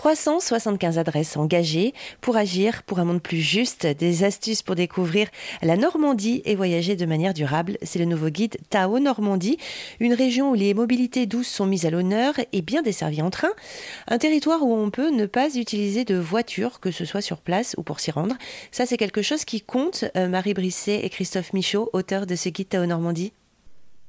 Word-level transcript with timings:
375 0.00 0.96
adresses 0.96 1.36
engagées 1.36 1.92
pour 2.22 2.38
agir 2.38 2.84
pour 2.84 3.00
un 3.00 3.04
monde 3.04 3.20
plus 3.20 3.42
juste, 3.42 3.86
des 3.86 4.24
astuces 4.24 4.62
pour 4.62 4.74
découvrir 4.74 5.28
la 5.60 5.76
Normandie 5.76 6.40
et 6.46 6.56
voyager 6.56 6.96
de 6.96 7.04
manière 7.04 7.34
durable. 7.34 7.76
C'est 7.82 7.98
le 7.98 8.06
nouveau 8.06 8.30
guide 8.30 8.56
Tao 8.70 8.98
Normandie, 8.98 9.58
une 9.98 10.14
région 10.14 10.52
où 10.52 10.54
les 10.54 10.72
mobilités 10.72 11.26
douces 11.26 11.48
sont 11.48 11.66
mises 11.66 11.84
à 11.84 11.90
l'honneur 11.90 12.32
et 12.54 12.62
bien 12.62 12.80
desservies 12.80 13.20
en 13.20 13.28
train. 13.28 13.50
Un 14.08 14.16
territoire 14.16 14.62
où 14.62 14.72
on 14.72 14.88
peut 14.88 15.10
ne 15.10 15.26
pas 15.26 15.54
utiliser 15.56 16.06
de 16.06 16.16
voiture, 16.16 16.80
que 16.80 16.90
ce 16.90 17.04
soit 17.04 17.20
sur 17.20 17.36
place 17.36 17.74
ou 17.76 17.82
pour 17.82 18.00
s'y 18.00 18.10
rendre. 18.10 18.36
Ça, 18.72 18.86
c'est 18.86 18.96
quelque 18.96 19.20
chose 19.20 19.44
qui 19.44 19.60
compte. 19.60 20.06
Euh, 20.16 20.28
Marie 20.28 20.54
Brisset 20.54 21.04
et 21.04 21.10
Christophe 21.10 21.52
Michaud, 21.52 21.90
auteurs 21.92 22.24
de 22.24 22.36
ce 22.36 22.48
guide 22.48 22.70
Tao 22.70 22.86
Normandie. 22.86 23.34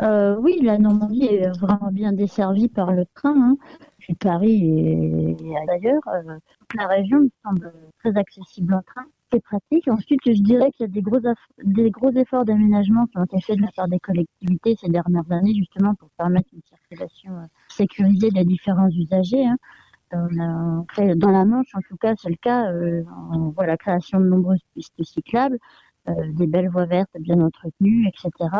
Euh, 0.00 0.36
oui, 0.36 0.60
la 0.62 0.78
Normandie 0.78 1.24
est 1.24 1.58
vraiment 1.58 1.90
bien 1.90 2.12
desservie 2.12 2.68
par 2.68 2.92
le 2.92 3.04
train. 3.14 3.34
Hein. 3.36 3.56
Puis 3.98 4.14
Paris 4.14 4.64
et, 4.64 5.36
d'ailleurs, 5.66 6.02
euh, 6.08 6.38
la 6.76 6.86
région 6.86 7.20
me 7.20 7.30
semble 7.44 7.72
très 7.98 8.16
accessible 8.16 8.74
en 8.74 8.82
train. 8.82 9.04
C'est 9.32 9.42
pratique. 9.42 9.88
Ensuite, 9.88 10.20
je 10.24 10.40
dirais 10.42 10.70
qu'il 10.70 10.86
y 10.86 10.88
a 10.88 10.92
des 10.92 11.02
gros, 11.02 11.18
des 11.62 11.90
gros 11.90 12.10
efforts 12.12 12.44
d'aménagement 12.44 13.06
qui 13.06 13.18
ont 13.18 13.24
été 13.24 13.40
faits 13.40 13.58
de 13.58 13.62
la 13.62 13.72
part 13.76 13.88
des 13.88 13.98
collectivités 13.98 14.76
ces 14.80 14.88
dernières 14.88 15.30
années, 15.30 15.54
justement 15.54 15.94
pour 15.96 16.08
permettre 16.10 16.48
une 16.54 16.62
circulation 16.62 17.32
euh, 17.32 17.46
sécurisée 17.68 18.30
des 18.30 18.44
différents 18.44 18.88
usagers. 18.88 19.46
Hein. 19.46 19.56
Dans, 20.10 21.30
la, 21.30 21.44
Manche, 21.44 21.74
en 21.74 21.80
tout 21.86 21.96
cas, 21.98 22.14
c'est 22.16 22.30
le 22.30 22.36
cas. 22.36 22.72
Euh, 22.72 23.02
on 23.30 23.50
voit 23.50 23.66
la 23.66 23.76
création 23.76 24.18
de 24.20 24.24
nombreuses 24.24 24.62
pistes 24.74 25.02
cyclables. 25.02 25.58
Euh, 26.08 26.32
des 26.32 26.46
belles 26.46 26.68
voies 26.68 26.86
vertes 26.86 27.10
bien 27.20 27.40
entretenues, 27.40 28.08
etc., 28.08 28.50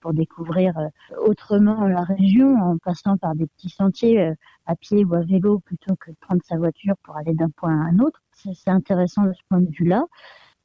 pour 0.00 0.14
découvrir 0.14 0.76
euh, 0.78 0.88
autrement 1.26 1.86
la 1.86 2.02
région 2.02 2.54
en 2.56 2.78
passant 2.78 3.16
par 3.16 3.34
des 3.34 3.46
petits 3.46 3.68
sentiers 3.68 4.20
euh, 4.20 4.34
à 4.66 4.76
pied 4.76 5.04
ou 5.04 5.14
à 5.14 5.20
vélo 5.20 5.58
plutôt 5.60 5.96
que 5.96 6.10
de 6.10 6.16
prendre 6.20 6.42
sa 6.44 6.56
voiture 6.56 6.94
pour 7.02 7.16
aller 7.16 7.34
d'un 7.34 7.50
point 7.50 7.70
à 7.70 7.88
un 7.90 7.98
autre. 7.98 8.22
C'est 8.32 8.70
intéressant 8.70 9.24
de 9.24 9.32
ce 9.32 9.40
point 9.48 9.60
de 9.60 9.70
vue-là. 9.70 10.04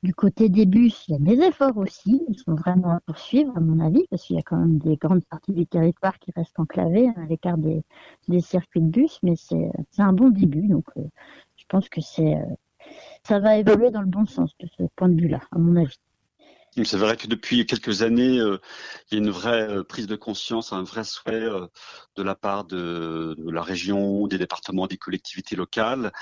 Du 0.03 0.13
côté 0.15 0.49
des 0.49 0.65
bus, 0.65 1.07
il 1.07 1.11
y 1.11 1.15
a 1.15 1.19
des 1.19 1.41
efforts 1.43 1.77
aussi. 1.77 2.23
Ils 2.27 2.37
sont 2.37 2.55
vraiment 2.55 2.91
à 2.91 2.99
poursuivre, 3.05 3.55
à 3.55 3.59
mon 3.59 3.79
avis, 3.79 4.05
parce 4.09 4.23
qu'il 4.23 4.35
y 4.35 4.39
a 4.39 4.43
quand 4.43 4.57
même 4.57 4.79
des 4.79 4.97
grandes 4.97 5.23
parties 5.25 5.53
du 5.53 5.67
territoire 5.67 6.17
qui 6.19 6.31
restent 6.35 6.59
enclavées 6.59 7.09
à 7.17 7.25
l'écart 7.29 7.57
des, 7.57 7.83
circuits 8.41 8.81
de 8.81 8.89
bus, 8.89 9.19
mais 9.21 9.35
c'est 9.35 9.71
un 9.99 10.13
bon 10.13 10.29
début. 10.29 10.67
Donc, 10.67 10.85
je 10.95 11.65
pense 11.69 11.87
que 11.87 12.01
c'est 12.01 12.35
ça 13.23 13.39
va 13.39 13.57
évoluer 13.57 13.91
dans 13.91 14.01
le 14.01 14.07
bon 14.07 14.25
sens 14.25 14.57
de 14.59 14.67
ce 14.75 14.83
point 14.95 15.09
de 15.09 15.21
vue-là, 15.21 15.39
à 15.51 15.59
mon 15.59 15.75
avis. 15.75 15.99
C'est 16.85 16.95
vrai 16.95 17.17
que 17.17 17.27
depuis 17.27 17.65
quelques 17.65 18.01
années, 18.01 18.39
euh, 18.39 18.57
il 19.11 19.15
y 19.15 19.21
a 19.21 19.23
une 19.23 19.29
vraie 19.29 19.67
euh, 19.69 19.83
prise 19.83 20.07
de 20.07 20.15
conscience, 20.15 20.71
un 20.71 20.83
vrai 20.83 21.03
souhait 21.03 21.33
euh, 21.33 21.67
de 22.15 22.23
la 22.23 22.33
part 22.33 22.63
de, 22.63 23.35
la 23.51 23.61
région, 23.61 24.25
des 24.27 24.37
départements, 24.37 24.87
des 24.87 24.95
collectivités 24.95 25.57
locales, 25.57 26.13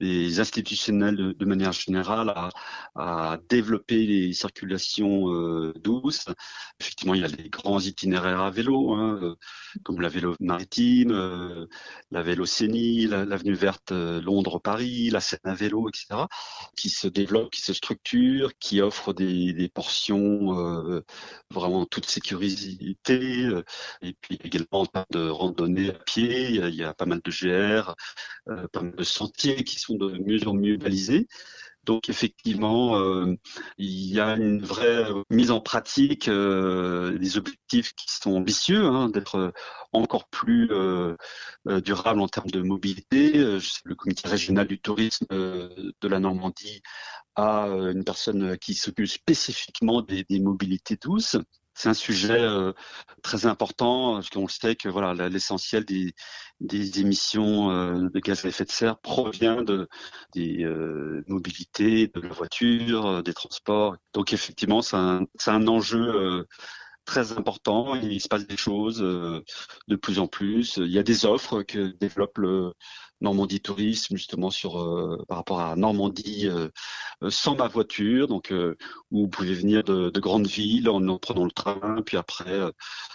des 0.00 0.40
institutionnels 0.40 1.34
de, 1.36 1.44
manière 1.44 1.72
générale 1.72 2.32
à, 2.94 3.38
développer 3.50 4.06
les 4.06 4.32
circulations 4.32 5.26
douces. 5.76 6.26
Effectivement, 6.80 7.14
il 7.14 7.22
y 7.22 7.24
a 7.24 7.28
les 7.28 7.48
grands 7.48 7.80
itinéraires 7.80 8.40
à 8.40 8.50
vélo, 8.50 8.92
hein, 8.94 9.36
comme 9.84 10.00
la 10.00 10.08
vélo 10.08 10.36
maritime, 10.40 11.66
la 12.10 12.22
vélocénie, 12.22 13.06
l'avenue 13.06 13.54
verte 13.54 13.92
Londres-Paris, 13.92 15.10
la 15.10 15.20
Seine 15.20 15.40
à 15.44 15.54
vélo, 15.54 15.88
etc., 15.88 16.26
qui 16.76 16.90
se 16.90 17.08
développent, 17.08 17.50
qui 17.50 17.62
se 17.62 17.72
structurent, 17.72 18.52
qui 18.58 18.80
offrent 18.82 19.14
des, 19.14 19.52
des 19.52 19.68
portions 19.68 19.97
euh, 20.10 21.02
vraiment 21.50 21.86
toute 21.86 22.06
sécurité, 22.06 23.44
euh, 23.44 23.62
et 24.02 24.14
puis 24.20 24.38
également 24.44 24.66
en 24.82 24.86
termes 24.86 25.04
de 25.10 25.28
randonnée 25.28 25.90
à 25.90 25.92
pied, 25.92 26.50
il 26.50 26.74
y 26.74 26.84
a, 26.84 26.94
pas 26.94 27.06
mal 27.06 27.20
de 27.24 27.30
GR, 27.30 27.94
euh, 28.48 28.66
pas 28.72 28.82
mal 28.82 28.94
de 28.94 29.04
sentiers 29.04 29.64
qui 29.64 29.78
sont 29.78 29.96
de 29.96 30.18
mieux 30.18 30.46
en 30.48 30.54
mieux 30.54 30.76
balisés. 30.76 31.26
Donc 31.84 32.10
effectivement, 32.10 32.98
il 33.78 34.12
y 34.12 34.20
a 34.20 34.36
une 34.36 34.60
vraie 34.62 35.06
mise 35.30 35.50
en 35.50 35.60
pratique 35.60 36.28
des 36.28 37.38
objectifs 37.38 37.94
qui 37.94 38.12
sont 38.12 38.32
ambitieux, 38.32 38.84
hein, 38.84 39.08
d'être 39.08 39.54
encore 39.92 40.28
plus 40.28 40.68
durable 41.66 42.20
en 42.20 42.28
termes 42.28 42.50
de 42.50 42.60
mobilité. 42.60 43.32
le 43.32 43.94
comité 43.94 44.28
régional 44.28 44.66
du 44.66 44.78
tourisme 44.80 45.26
de 45.30 46.08
la 46.08 46.20
Normandie 46.20 46.82
à 47.38 47.68
euh, 47.68 47.92
une 47.92 48.04
personne 48.04 48.58
qui 48.58 48.74
s'occupe 48.74 49.06
spécifiquement 49.06 50.02
des, 50.02 50.26
mobilités 50.40 50.96
douces. 50.96 51.36
C'est 51.72 51.88
un 51.88 51.94
sujet 51.94 52.40
euh, 52.40 52.72
très 53.22 53.46
important 53.46 54.14
parce 54.14 54.28
qu'on 54.30 54.48
sait 54.48 54.74
que 54.74 54.88
voilà 54.88 55.28
l'essentiel 55.28 55.84
des, 55.84 56.12
émissions 57.00 57.70
euh, 57.70 58.08
de 58.12 58.18
gaz 58.18 58.44
à 58.44 58.48
effet 58.48 58.64
de 58.64 58.72
serre 58.72 58.98
provient 58.98 59.62
de 59.62 59.88
des 60.34 60.66
mobilités, 61.28 62.08
de 62.08 62.20
la 62.20 62.30
voiture, 62.30 63.22
des 63.22 63.34
transports. 63.34 63.96
Donc 64.12 64.32
effectivement, 64.32 64.82
c'est 64.82 64.96
un, 64.96 65.24
un 65.46 65.68
enjeu 65.68 66.44
très 67.08 67.32
important. 67.32 67.94
Il 67.96 68.20
se 68.20 68.28
passe 68.28 68.46
des 68.46 68.58
choses 68.58 69.02
euh, 69.02 69.42
de 69.88 69.96
plus 69.96 70.18
en 70.18 70.26
plus. 70.26 70.76
Il 70.76 70.92
y 70.92 70.98
a 70.98 71.02
des 71.02 71.24
offres 71.24 71.62
que 71.62 71.96
développe 71.98 72.36
le 72.36 72.74
Normandie 73.22 73.60
Tourisme 73.60 74.16
justement 74.16 74.50
sur 74.50 74.78
euh, 74.78 75.16
par 75.26 75.38
rapport 75.38 75.60
à 75.60 75.74
Normandie 75.74 76.46
euh, 76.48 76.68
sans 77.30 77.56
ma 77.56 77.66
voiture, 77.66 78.28
donc 78.28 78.52
où 79.10 79.22
vous 79.22 79.28
pouvez 79.28 79.54
venir 79.54 79.82
de, 79.84 80.20
grandes 80.20 80.46
villes 80.46 80.88
en, 80.90 81.08
en, 81.08 81.18
prenant 81.18 81.44
le 81.46 81.50
train, 81.50 82.02
puis 82.04 82.16
après 82.18 82.60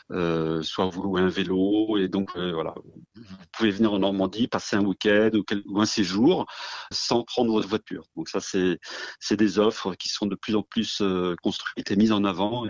soit 0.10 0.88
vous 0.88 1.04
louez 1.04 1.22
un 1.22 1.30
vélo 1.30 1.98
et 1.98 2.08
donc 2.10 2.36
voilà, 2.36 2.74
vous 3.16 3.46
pouvez 3.54 3.72
venir 3.72 3.94
en 3.94 4.00
Normandie, 4.00 4.48
passer 4.48 4.76
un 4.76 4.84
week-end 4.84 5.30
ou, 5.36 5.44
ou, 5.68 5.80
un 5.80 5.86
séjour 5.86 6.46
sans 6.92 7.24
prendre 7.24 7.54
votre 7.54 7.70
voiture. 7.70 8.04
Donc 8.18 8.28
ça 8.28 8.42
c'est 8.42 8.80
c'est 9.20 9.38
des 9.38 9.60
offres 9.60 9.96
qui 9.96 10.10
sont 10.10 10.26
de 10.26 10.36
plus 10.36 10.56
en 10.56 10.64
plus 10.64 11.02
construites 11.42 11.92
et 11.92 11.96
mises 11.96 12.12
en 12.12 12.26
avant 12.26 12.66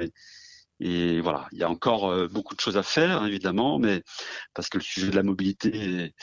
et 0.79 1.21
voilà, 1.21 1.47
il 1.51 1.59
y 1.59 1.63
a 1.63 1.69
encore 1.69 2.09
euh, 2.09 2.27
beaucoup 2.27 2.55
de 2.55 2.59
choses 2.59 2.77
à 2.77 2.83
faire, 2.83 3.21
hein, 3.21 3.27
évidemment, 3.27 3.79
mais 3.79 4.03
parce 4.53 4.69
que 4.69 4.77
le 4.77 4.83
sujet 4.83 5.09
de 5.09 5.15
la 5.15 5.23
mobilité 5.23 6.13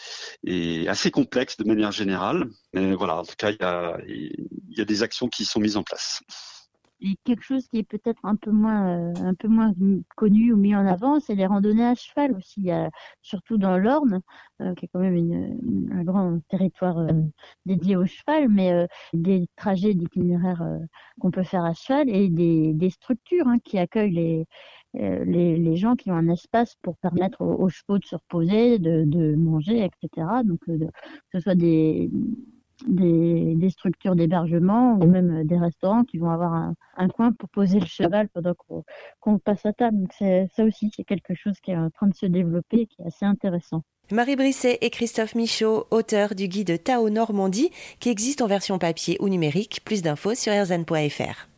est, 0.46 0.88
assez 0.88 1.10
complexe 1.10 1.56
de 1.56 1.64
manière 1.64 1.92
générale. 1.92 2.48
Mais 2.72 2.94
voilà, 2.94 3.16
en 3.16 3.24
tout 3.24 3.36
cas, 3.38 3.50
il 3.50 3.58
y 3.60 3.64
a, 3.64 3.98
il 4.06 4.78
y 4.78 4.80
a 4.80 4.84
des 4.84 5.02
actions 5.02 5.28
qui 5.28 5.44
sont 5.44 5.60
mises 5.60 5.76
en 5.76 5.82
place. 5.82 6.20
Et 7.02 7.16
quelque 7.24 7.42
chose 7.42 7.66
qui 7.68 7.78
est 7.78 7.82
peut-être 7.82 8.20
un 8.24 8.36
peu 8.36 8.50
moins 8.50 9.10
euh, 9.10 9.14
un 9.24 9.34
peu 9.34 9.48
moins 9.48 9.72
connu 10.16 10.52
ou 10.52 10.56
mis 10.56 10.74
en 10.76 10.86
avant, 10.86 11.18
c'est 11.18 11.34
les 11.34 11.46
randonnées 11.46 11.86
à 11.86 11.94
cheval 11.94 12.32
aussi, 12.36 12.68
surtout 13.22 13.56
dans 13.56 13.78
l'Orne, 13.78 14.20
euh, 14.60 14.74
qui 14.74 14.84
est 14.84 14.88
quand 14.92 15.00
même 15.00 15.16
une, 15.16 15.90
un 15.92 16.04
grand 16.04 16.40
territoire 16.48 16.98
euh, 16.98 17.12
dédié 17.64 17.96
au 17.96 18.04
cheval, 18.04 18.48
mais 18.50 18.86
des 19.14 19.46
trajets 19.56 19.94
d'itinéraires 19.94 20.62
qu'on 21.20 21.30
peut 21.30 21.42
faire 21.42 21.64
à 21.64 21.72
cheval 21.74 22.08
et 22.10 22.28
des, 22.28 22.90
structures 22.90 23.48
hein, 23.48 23.58
qui 23.64 23.78
accueillent 23.78 24.12
les, 24.12 24.46
les, 24.94 25.56
les, 25.56 25.76
gens 25.76 25.96
qui 25.96 26.10
ont 26.10 26.14
un 26.14 26.28
espace 26.28 26.74
pour 26.82 26.96
permettre 26.98 27.42
aux, 27.42 27.68
chevaux 27.68 27.98
de 27.98 28.04
se 28.04 28.16
reposer, 28.16 28.78
de, 28.78 29.04
de 29.06 29.34
manger, 29.36 29.84
etc. 29.84 30.26
Donc, 30.44 30.60
que 30.66 30.74
ce 31.32 31.40
soit 31.40 31.54
des, 31.54 32.10
des, 32.86 33.70
structures 33.70 34.16
d'hébergement 34.16 34.94
ou 34.94 35.06
même 35.06 35.44
des 35.44 35.58
restaurants 35.58 36.04
qui 36.04 36.18
vont 36.18 36.30
avoir 36.30 36.52
un, 36.96 37.08
coin 37.08 37.32
pour 37.32 37.48
poser 37.48 37.80
le 37.80 37.86
cheval 37.86 38.28
pendant 38.28 38.54
qu'on 39.20 39.38
passe 39.38 39.64
à 39.64 39.72
table. 39.72 39.98
Donc 39.98 40.12
ça 40.50 40.64
aussi, 40.64 40.90
c'est 40.94 41.04
quelque 41.04 41.34
chose 41.34 41.60
qui 41.62 41.70
est 41.70 41.76
en 41.76 41.90
train 41.90 42.08
de 42.08 42.14
se 42.14 42.26
développer 42.26 42.80
et 42.82 42.86
qui 42.86 43.02
est 43.02 43.06
assez 43.06 43.24
intéressant. 43.24 43.82
Marie 44.12 44.34
Brisset 44.34 44.78
et 44.80 44.90
Christophe 44.90 45.36
Michaud, 45.36 45.86
auteurs 45.92 46.34
du 46.34 46.48
guide 46.48 46.82
Tao 46.82 47.10
Normandie, 47.10 47.70
qui 48.00 48.08
existe 48.08 48.42
en 48.42 48.48
version 48.48 48.78
papier 48.78 49.16
ou 49.20 49.28
numérique. 49.28 49.82
Plus 49.84 50.02
d'infos 50.02 50.34
sur 50.34 50.52
erzan.fr. 50.52 51.49